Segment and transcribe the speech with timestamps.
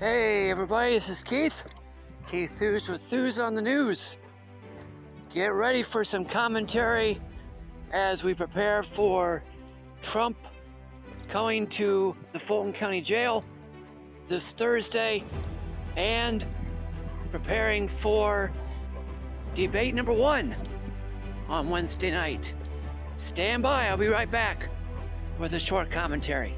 [0.00, 1.62] Hey everybody, this is Keith.
[2.26, 4.16] Keith Thews with Thews on the News.
[5.30, 7.20] Get ready for some commentary
[7.92, 9.44] as we prepare for
[10.00, 10.38] Trump
[11.28, 13.44] coming to the Fulton County Jail
[14.26, 15.22] this Thursday
[15.98, 16.46] and
[17.30, 18.50] preparing for
[19.54, 20.56] debate number one
[21.46, 22.54] on Wednesday night.
[23.18, 24.70] Stand by, I'll be right back
[25.38, 26.56] with a short commentary.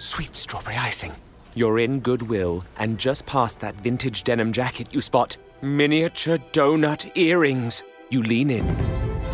[0.00, 1.12] Sweet strawberry icing.
[1.54, 7.84] You're in Goodwill, and just past that vintage denim jacket, you spot miniature donut earrings.
[8.08, 8.66] You lean in.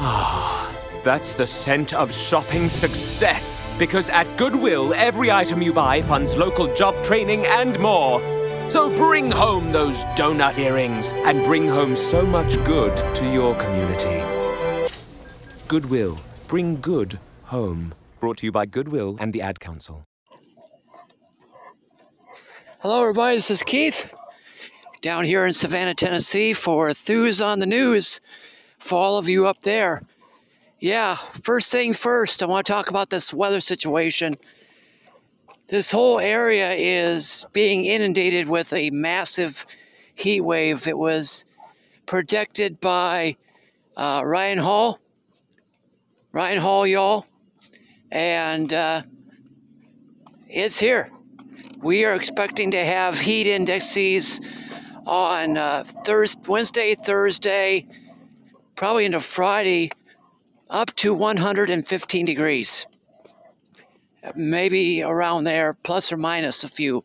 [0.01, 3.62] Ah, that's the scent of shopping success.
[3.79, 8.19] Because at Goodwill, every item you buy funds local job training and more.
[8.69, 14.20] So bring home those donut earrings and bring home so much good to your community.
[15.69, 16.19] Goodwill.
[16.48, 17.95] Bring good home.
[18.19, 20.03] Brought to you by Goodwill and the Ad Council.
[22.80, 23.36] Hello, everybody.
[23.36, 24.12] This is Keith
[25.00, 28.20] down here in Savannah, Tennessee for Thews on the News
[28.78, 30.02] for all of you up there.
[30.78, 34.36] Yeah, first thing first, I want to talk about this weather situation.
[35.68, 39.64] This whole area is being inundated with a massive
[40.14, 40.86] heat wave.
[40.86, 41.46] It was
[42.05, 43.38] predicted by
[43.96, 45.00] uh, Ryan Hall.
[46.30, 47.27] Ryan Hall, y'all.
[48.12, 49.02] And uh,
[50.50, 51.11] it's here
[51.82, 54.41] we are expecting to have heat indexes
[55.06, 57.86] on uh, Thursday, Wednesday, Thursday,
[58.74, 59.92] probably into Friday,
[60.68, 62.86] up to 115 degrees.
[64.34, 67.05] Maybe around there, plus or minus a few.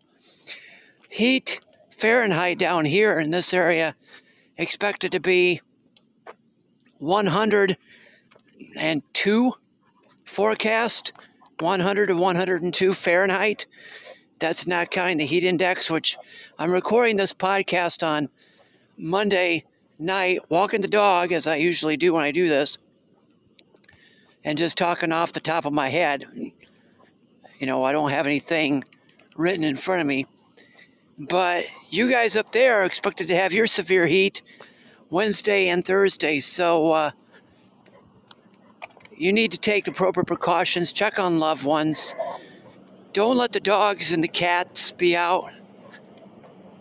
[1.09, 1.59] Heat
[1.91, 3.93] Fahrenheit down here in this area
[4.57, 5.61] expected to be
[6.97, 9.53] 102
[10.25, 11.11] forecast,
[11.59, 13.67] 100 to 102 Fahrenheit.
[14.41, 16.17] That's not counting the heat index, which
[16.57, 18.27] I'm recording this podcast on
[18.97, 19.65] Monday
[19.99, 22.79] night, walking the dog as I usually do when I do this,
[24.43, 26.25] and just talking off the top of my head.
[27.59, 28.83] You know, I don't have anything
[29.37, 30.25] written in front of me.
[31.19, 34.41] But you guys up there are expected to have your severe heat
[35.11, 36.39] Wednesday and Thursday.
[36.39, 37.11] So uh,
[39.15, 42.15] you need to take appropriate precautions, check on loved ones
[43.13, 45.51] don't let the dogs and the cats be out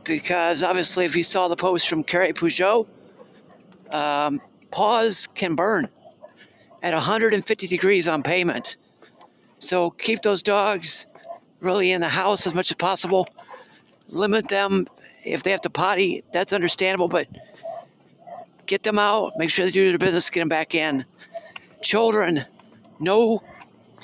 [0.05, 2.87] because obviously, if you saw the post from Carrie Peugeot,
[3.93, 5.89] um, paws can burn
[6.83, 8.77] at 150 degrees on pavement.
[9.59, 11.07] So keep those dogs
[11.61, 13.27] really in the house as much as possible.
[14.09, 14.87] Limit them
[15.25, 16.25] if they have to potty.
[16.33, 17.29] That's understandable, but
[18.67, 19.33] get them out.
[19.37, 20.31] Make sure they do their business.
[20.31, 21.05] Get them back in.
[21.83, 22.45] Children,
[22.99, 23.43] no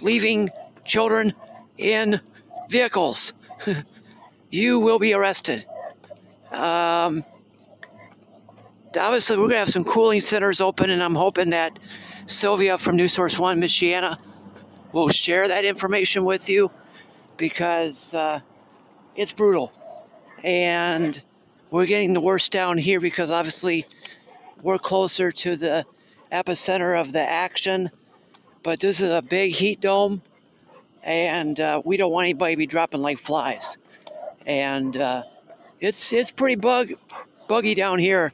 [0.02, 0.50] leaving
[0.84, 1.32] children
[1.78, 2.20] in
[2.68, 3.32] vehicles.
[4.50, 5.64] you will be arrested.
[6.52, 7.24] Um,
[8.98, 11.78] obviously, we're going to have some cooling centers open, and I'm hoping that
[12.26, 14.18] Sylvia from New Source One, Michiana,
[14.92, 16.70] will share that information with you
[17.36, 18.40] because uh,
[19.14, 19.72] it's brutal.
[20.42, 21.20] And
[21.70, 23.86] we're getting the worst down here because obviously
[24.62, 25.84] we're closer to the
[26.32, 27.90] epicenter of the action.
[28.62, 30.22] But this is a big heat dome
[31.02, 33.78] and uh, we don't want anybody to be dropping like flies.
[34.46, 35.22] And uh,
[35.80, 36.92] it's it's pretty bug
[37.48, 38.32] buggy down here,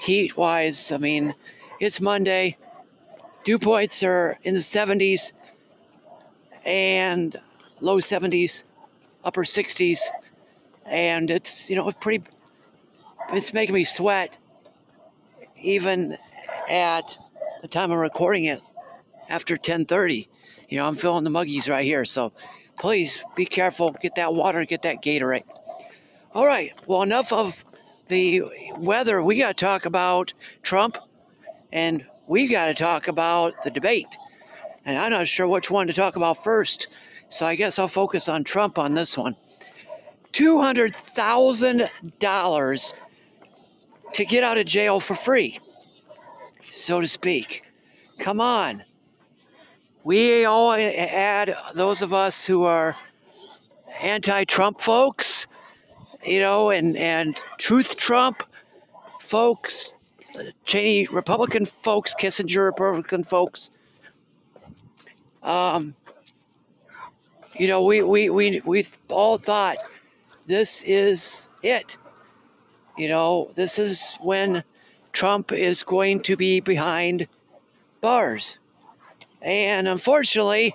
[0.00, 0.92] heat wise.
[0.92, 1.34] I mean,
[1.78, 2.56] it's Monday.
[3.44, 5.32] Dew points are in the 70s
[6.64, 7.34] and
[7.80, 8.64] low 70s,
[9.24, 10.00] upper 60s,
[10.86, 12.24] and it's you know pretty.
[13.32, 14.36] It's making me sweat,
[15.56, 16.16] even
[16.68, 17.16] at
[17.62, 18.60] the time I'm recording it,
[19.28, 20.28] after 10:30
[20.70, 22.06] you know, I'm feeling the muggies right here.
[22.06, 22.32] So
[22.78, 23.94] please be careful.
[24.00, 25.42] Get that water, get that Gatorade.
[26.32, 26.72] All right.
[26.86, 27.64] Well, enough of
[28.06, 28.44] the
[28.76, 29.20] weather.
[29.22, 30.32] We got to talk about
[30.62, 30.96] Trump
[31.72, 34.06] and we got to talk about the debate.
[34.86, 36.86] And I'm not sure which one to talk about first.
[37.28, 39.36] So I guess I'll focus on Trump on this one.
[40.32, 42.94] $200,000
[44.12, 45.58] to get out of jail for free,
[46.70, 47.64] so to speak.
[48.18, 48.84] Come on
[50.04, 52.96] we all add those of us who are
[54.00, 55.46] anti-Trump folks,
[56.24, 58.42] you know, and and truth Trump
[59.20, 59.94] folks,
[60.64, 63.70] Cheney Republican folks, Kinzinger Republican folks.
[65.42, 65.94] Um,
[67.54, 69.76] you know, we we we we all thought
[70.46, 71.96] this is it.
[72.96, 74.64] You know, this is when
[75.12, 77.28] Trump is going to be behind
[78.00, 78.59] bars
[79.42, 80.74] And unfortunately,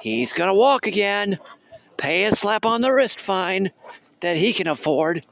[0.00, 1.38] he's going to walk again,
[1.96, 3.70] pay a slap on the wrist fine
[4.20, 5.24] that he can afford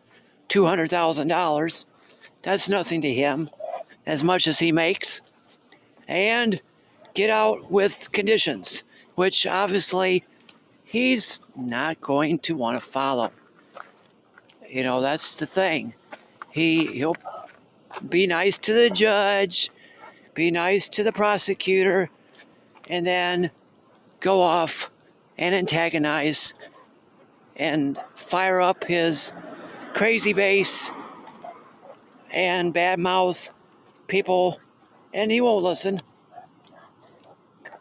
[0.49, 1.85] $200,000.
[2.43, 3.51] That's nothing to him,
[4.07, 5.21] as much as he makes.
[6.07, 6.61] And
[7.15, 8.85] get out with conditions,
[9.15, 10.25] which obviously
[10.85, 13.31] he's not going to want to follow.
[14.69, 15.95] You know, that's the thing.
[16.51, 17.17] He he'll
[18.09, 19.71] be nice to the judge,
[20.35, 22.11] be nice to the prosecutor,
[22.89, 23.51] and then
[24.21, 24.91] go off
[25.39, 26.55] and antagonize
[27.57, 29.33] and fire up his
[29.95, 30.91] crazy base
[32.33, 33.51] and badmouth
[34.07, 34.59] people,
[35.13, 36.01] and he won't listen.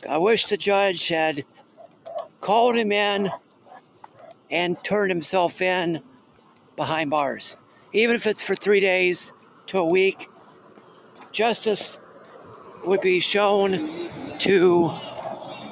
[0.08, 1.46] I wish the judge had
[2.42, 3.32] called him in
[4.52, 6.02] and turned himself in
[6.76, 7.58] behind bars.
[7.94, 9.32] Even if it's for three days
[9.68, 10.30] to a week,
[11.32, 11.98] justice
[12.86, 14.03] would be shown
[14.44, 14.92] to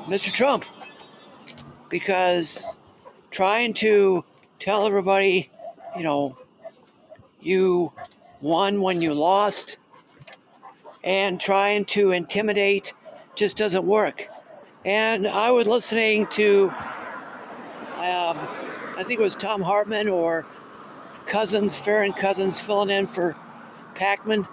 [0.07, 0.31] Mr.
[0.31, 0.63] Trump
[1.89, 2.77] because
[3.29, 4.23] trying to
[4.59, 5.49] tell everybody,
[5.97, 6.37] you know,
[7.41, 7.91] you
[8.39, 9.77] won when you lost
[11.03, 12.93] and trying to intimidate
[13.35, 14.29] just doesn't work.
[14.85, 16.69] And I was listening to,
[17.97, 18.37] um,
[18.95, 20.45] I think it was Thom Hartmann or
[21.25, 23.35] Cousins, Farron Cousins, filling in for
[23.95, 24.47] Pakman.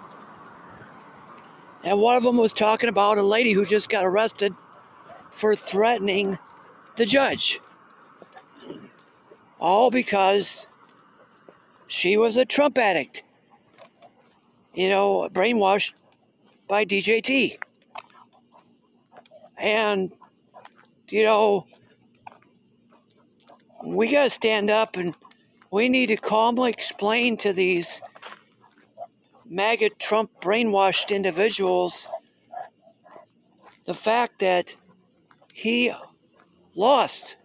[1.84, 4.54] And one of them was talking about a lady who just got arrested
[5.30, 6.38] for threatening
[6.96, 7.60] the judge.
[9.60, 10.66] All because
[11.86, 13.22] she was a Trump addict.
[14.74, 15.92] You know, brainwashed
[16.66, 17.58] by DJT.
[19.56, 20.12] And,
[21.10, 21.66] you know,
[23.84, 25.14] we got to stand up and
[25.70, 28.00] we need to calmly explain to these
[29.50, 32.06] MAGA Trump brainwashed individuals
[33.86, 34.74] the fact that
[35.54, 35.90] he
[36.74, 37.36] lost.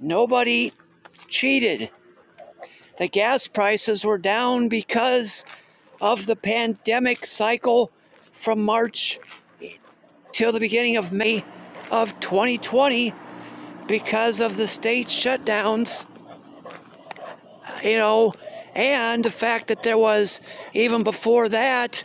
[0.00, 0.72] Nobody
[1.28, 1.90] cheated.
[2.98, 5.44] The gas prices were down because
[6.00, 7.92] of the pandemic cycle
[8.32, 9.20] from March
[10.32, 11.44] till the beginning of May
[11.92, 13.12] of 2020
[13.86, 16.04] because of the state shutdowns.
[17.84, 18.32] You know,
[18.78, 20.40] and the fact that there was
[20.72, 22.04] even before that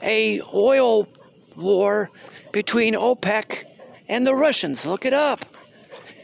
[0.00, 1.08] a oil
[1.56, 2.08] war
[2.52, 3.64] between OPEC
[4.08, 4.86] and the Russians.
[4.86, 5.40] Look it up.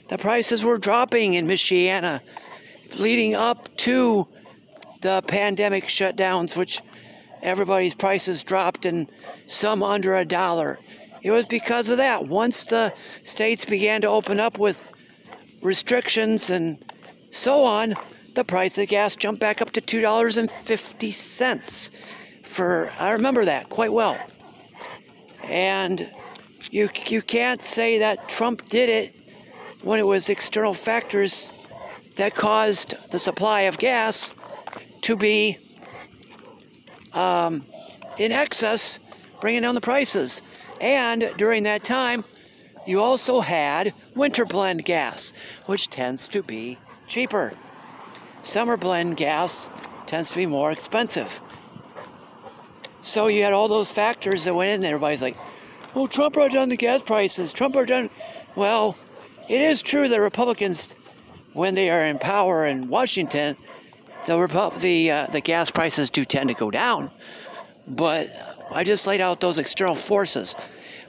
[0.08, 2.20] The prices were dropping in Michiana
[2.94, 4.28] leading up to
[5.00, 6.80] the pandemic shutdowns, which
[7.42, 9.08] everybody's prices dropped and
[9.48, 10.78] some under a dollar.
[11.22, 12.28] It was because of that.
[12.28, 12.94] Once the
[13.24, 14.86] states began to open up with
[15.62, 16.78] restrictions and
[17.32, 17.96] so on,
[18.34, 21.90] the price of gas jumped back up to $2.50
[22.50, 24.18] for I remember that quite well.
[25.44, 26.10] And
[26.70, 29.14] you you can't say that Trump did it
[29.82, 31.52] when it was external factors
[32.16, 34.32] that caused the supply of gas
[35.02, 35.58] to be
[37.14, 37.64] um,
[38.18, 38.98] in excess,
[39.40, 40.42] bringing down the prices.
[40.80, 42.24] And during that time,
[42.86, 45.32] you also had winter blend gas,
[45.66, 47.52] which tends to be cheaper.
[48.42, 49.68] Summer blend gas
[50.06, 51.40] tends to be more expensive.
[53.02, 54.94] So you had all those factors that went in there.
[54.94, 55.36] Everybody's like,
[55.94, 57.52] oh, Trump brought down the gas prices.
[57.52, 58.10] Trump brought down.
[58.56, 58.96] Well,
[59.48, 60.94] it is true that Republicans,
[61.54, 63.56] when they are in power in Washington,
[64.26, 67.10] the Repu- the uh, the gas prices do tend to go down.
[67.88, 68.28] But
[68.70, 70.54] I just laid out those external forces.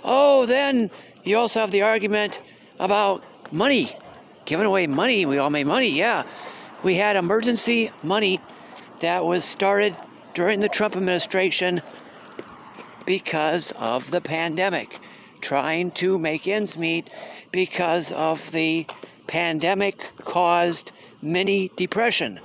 [0.04, 0.90] Oh, then
[1.24, 2.42] you also have the argument
[2.80, 3.96] about money,
[4.46, 5.26] giving away money.
[5.26, 6.24] We all made money, yeah.
[6.84, 8.40] We had emergency money
[9.02, 9.96] that was started
[10.34, 11.82] during the Trump administration
[13.06, 15.00] because of the pandemic,
[15.42, 17.08] trying to make ends meet
[17.52, 18.88] because of the
[19.28, 22.40] pandemic caused mini depression,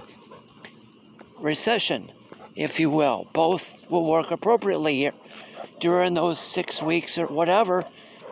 [1.38, 2.12] recession,
[2.54, 3.26] if you will.
[3.32, 5.12] Both will work appropriately here
[5.80, 7.84] during those six weeks or whatever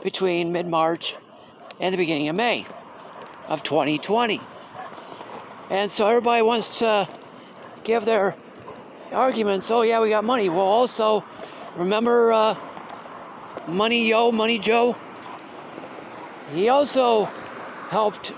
[0.03, 1.17] between mid March
[1.81, 2.67] and the beginning of May
[3.49, 4.41] of 2020.
[5.71, 7.09] And so everybody wants to
[7.85, 8.35] give their
[9.13, 9.71] arguments.
[9.71, 10.49] Oh, yeah, we got money.
[10.49, 11.25] Well, also,
[11.77, 12.57] remember uh,
[13.67, 14.97] Money Yo, Money Joe?
[16.51, 17.25] He also
[17.89, 18.33] helped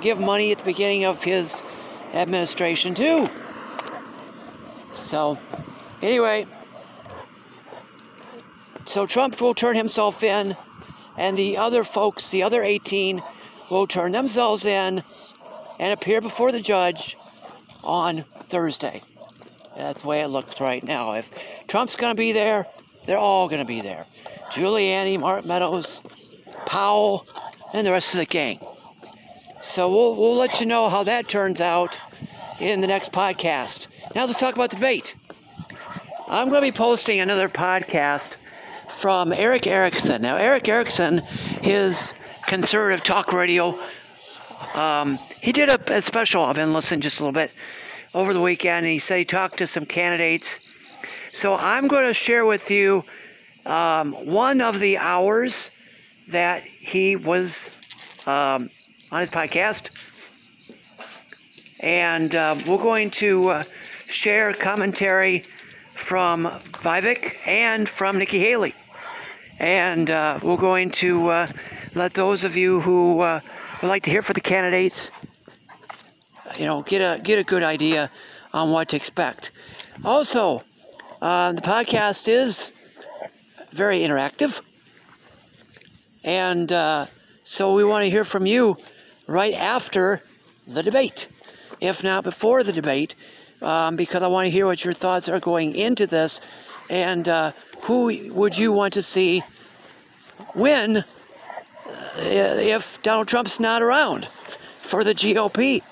[0.00, 1.62] give money at the beginning of his
[2.12, 3.28] administration, too.
[4.92, 5.38] So,
[6.02, 6.46] anyway,
[8.84, 10.54] so Trump will turn himself in,
[11.16, 13.22] and the other folks, the other 18,
[13.70, 15.02] will turn themselves in
[15.82, 17.16] and appear before the judge
[17.82, 19.02] on Thursday.
[19.76, 21.14] That's the way it looks right now.
[21.14, 22.68] If Trump's going to be there,
[23.04, 24.06] they're all going to be there.
[24.52, 26.00] Giuliani, Mark Meadows,
[26.66, 27.26] Powell,
[27.74, 28.60] and the rest of the gang.
[29.60, 31.98] So we'll, we'll let you know how that turns out
[32.60, 33.88] in the next podcast.
[34.14, 35.16] Now let's talk about debate.
[36.28, 38.36] I'm going to be posting another podcast
[38.88, 40.22] from Erick Erickson.
[40.22, 41.22] Now, Erick Erickson
[41.64, 42.14] is
[42.46, 43.76] conservative talk radio.
[44.74, 46.44] Um, he did a, a, special.
[46.44, 47.50] I've been listening just a little bit
[48.14, 48.86] over the weekend.
[48.86, 50.60] And he said he talked to some candidates.
[51.32, 53.04] So I'm going to share with you
[53.66, 55.72] um, one of the hours
[56.28, 57.72] that he was
[58.24, 58.70] um,
[59.10, 59.90] on his podcast.
[61.80, 63.64] And uh, we're going to uh,
[64.06, 65.40] share commentary
[65.94, 68.74] from Vivek and from Nikki Haley.
[69.58, 71.52] And uh, we're going to uh,
[71.96, 73.40] let those of you who uh,
[73.82, 75.10] would like to hear from the candidates,
[76.58, 78.10] you know, get a get a good idea
[78.52, 79.50] on what to expect.
[80.04, 80.62] Also,
[81.20, 82.72] uh, the podcast is
[83.72, 84.60] very interactive,
[86.24, 87.06] and uh,
[87.44, 88.76] so we want to hear from you
[89.26, 90.22] right after
[90.66, 91.28] the debate,
[91.80, 93.14] if not before the debate,
[93.62, 96.40] um, because I want to hear what your thoughts are going into this,
[96.90, 97.52] and uh,
[97.84, 99.42] who would you want to see
[100.54, 101.04] win uh,
[102.16, 104.26] if Donald Trump's not around
[104.78, 105.82] for the GOP.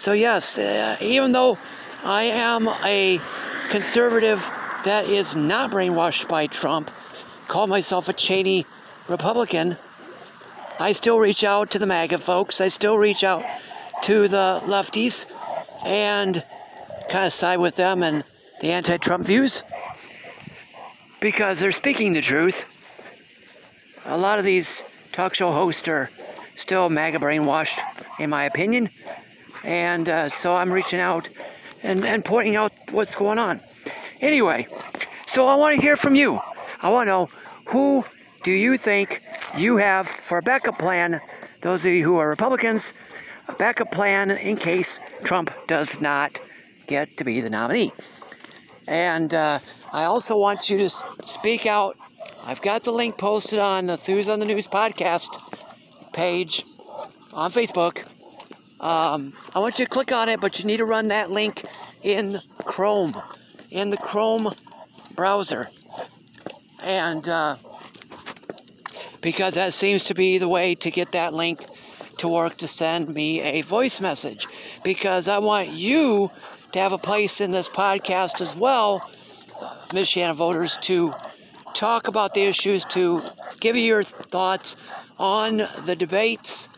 [0.00, 1.58] So, yes, uh, even though
[2.06, 3.20] I am a
[3.68, 4.50] conservative
[4.84, 6.90] that is not brainwashed by Trump,
[7.48, 8.64] call myself a Cheney
[9.08, 9.76] Republican,
[10.78, 12.62] I still reach out to the MAGA folks.
[12.62, 13.44] I still reach out
[14.04, 15.26] to the lefties
[15.84, 16.42] and
[17.10, 18.24] kind of side with them and
[18.62, 19.62] the anti Trump views
[21.20, 22.64] because they're speaking the truth
[24.06, 26.08] a lot of these talk show hosts are
[26.56, 27.80] still MAGA brainwashed,
[28.18, 28.88] in my opinion.
[29.64, 31.28] And uh, so I'm reaching out
[31.82, 33.60] and, and pointing out what's going on.
[34.20, 34.66] Anyway,
[35.26, 36.40] so I want to hear from you.
[36.82, 37.28] I want to know
[37.66, 38.04] who
[38.42, 39.22] do you think
[39.56, 41.20] you have for a backup plan,
[41.60, 42.94] those of you who are Republicans,
[43.48, 46.40] a backup plan in case Trump does not
[46.86, 47.92] get to be the nominee.
[48.88, 49.60] And uh,
[49.92, 50.90] I also want you to
[51.24, 51.96] speak out
[52.44, 55.28] I've got the link posted on the Thews on the News podcast
[56.12, 56.64] page
[57.34, 58.09] on Facebook.
[58.80, 61.64] Um, I want you to click on it, but you need to run that link
[62.02, 63.14] in Chrome,
[63.70, 64.54] in the Chrome
[65.14, 65.68] browser.
[66.82, 67.56] And uh,
[69.20, 71.62] because that seems to be the way to get that link
[72.18, 74.46] to work to send me a voice message.
[74.82, 76.30] Because I want you
[76.72, 79.10] to have a place in this podcast as well,
[79.60, 81.12] uh, Michiana voters, to
[81.74, 83.22] talk about the issues, to
[83.60, 84.76] give you your thoughts
[85.18, 86.68] on the debates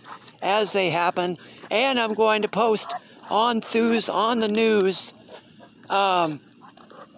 [0.42, 1.38] as they happen.
[1.72, 2.92] And I'm going to post
[3.30, 5.14] on Thews on the news
[5.88, 6.38] um,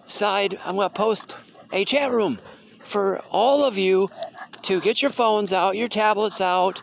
[0.05, 1.35] side, I'm going to post
[1.73, 2.39] a chat room
[2.79, 4.09] for all of you
[4.61, 6.81] to get your phones out, your tablets out,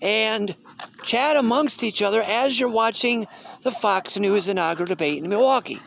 [0.00, 0.56] and
[1.02, 3.26] chat amongst each other as you're watching
[3.62, 5.80] the Fox News inaugural debate in Milwaukee.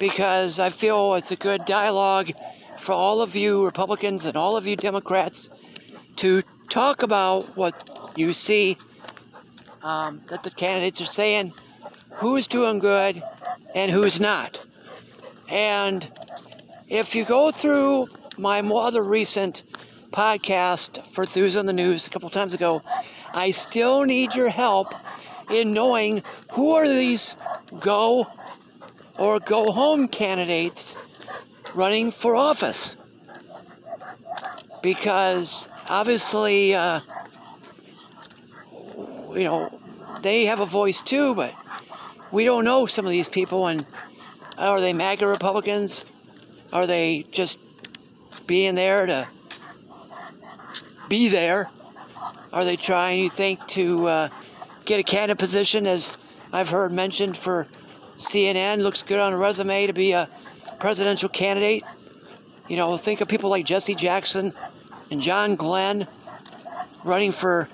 [0.00, 2.32] Because I feel it's a good dialogue
[2.78, 5.48] for all of you Republicans and all of you Democrats
[6.16, 8.76] to talk about what you see
[9.84, 11.52] um, that the candidates are saying,
[12.10, 13.22] who's doing good
[13.74, 14.60] and who's not.
[15.50, 16.10] And
[16.88, 19.62] if you go through my other recent
[20.10, 22.82] podcast for Thews on the News a couple times ago,
[23.34, 24.94] I still need your help
[25.50, 26.22] in knowing
[26.52, 27.36] who are these
[27.80, 28.26] go
[29.18, 30.96] or go home candidates
[31.74, 32.96] running for office.
[34.82, 37.00] Because obviously, uh,
[39.34, 39.78] you know,
[40.22, 41.54] they have a voice too, but
[42.30, 43.66] we don't know some of these people.
[43.66, 43.86] And
[44.58, 46.04] are they MAGA Republicans?
[46.72, 47.58] Are they just
[48.46, 49.28] being there to
[51.08, 51.70] be there?
[52.52, 54.28] Are they trying, you think, to uh,
[54.84, 56.16] get a candidate position, as
[56.52, 57.66] I've heard mentioned for
[58.16, 58.80] CNN?
[58.80, 60.28] Looks good on a resume to be a
[60.78, 61.82] presidential candidate.
[62.68, 64.52] You know, think of people like Jesse Jackson
[65.10, 66.06] and John Glenn
[67.02, 67.68] running for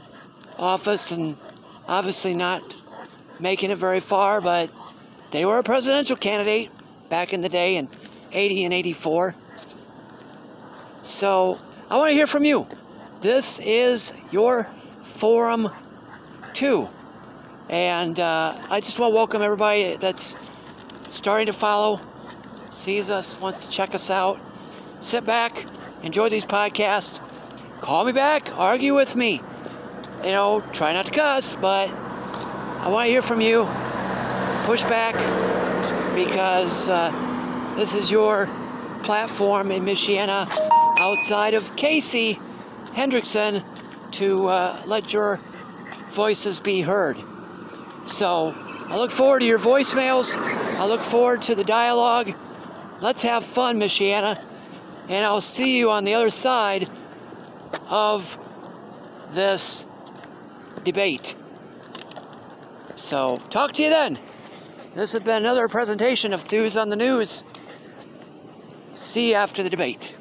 [0.58, 1.36] office and
[1.86, 2.76] obviously not
[3.38, 4.70] making it very far, but
[5.30, 6.70] they were a presidential candidate
[7.08, 7.88] back in the day in
[8.32, 9.34] 80 and 84.
[11.02, 11.58] So
[11.90, 12.66] I want to hear from you.
[13.20, 14.68] This is your
[15.02, 15.68] forum
[16.52, 16.88] too.
[17.68, 20.36] And uh, I just want to welcome everybody that's
[21.12, 22.00] starting to follow
[22.70, 24.38] sees us, wants to check us out,
[25.00, 25.66] sit back,
[26.02, 27.20] enjoy these podcasts,
[27.80, 29.40] call me back, argue with me.
[30.22, 33.64] You know, try not to cuss, but I want to hear from you.
[34.64, 35.14] Push back
[36.14, 38.46] because uh, this is your
[39.02, 40.46] platform in Michiana
[40.98, 42.38] outside of Casey
[42.88, 43.64] Hendrickson
[44.12, 45.40] to uh, let your
[46.10, 47.16] voices be heard.
[48.06, 48.54] So
[48.88, 50.34] I look forward to your voicemails.
[50.36, 52.34] I look forward to the dialogue.
[53.00, 54.38] Let's have fun, Michiana.
[55.08, 56.90] And I'll see you on the other side
[57.88, 58.36] of
[59.30, 59.86] this
[60.84, 61.34] debate.
[62.96, 64.18] So, talk to you then.
[64.94, 67.44] This has been another presentation of Thews on the News.
[68.94, 70.14] See you after the debate.